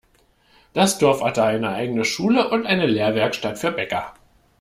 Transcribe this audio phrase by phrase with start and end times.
[0.73, 4.15] Das Dorf hatte eine eigene Schule und eine Lehrwerkstatt für Bäcker.